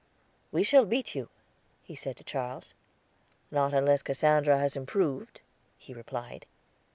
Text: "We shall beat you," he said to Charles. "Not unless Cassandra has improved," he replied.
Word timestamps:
"We 0.51 0.63
shall 0.63 0.85
beat 0.87 1.13
you," 1.13 1.29
he 1.83 1.93
said 1.93 2.17
to 2.17 2.23
Charles. 2.23 2.73
"Not 3.51 3.71
unless 3.71 4.01
Cassandra 4.01 4.57
has 4.57 4.75
improved," 4.75 5.41
he 5.77 5.93
replied. 5.93 6.47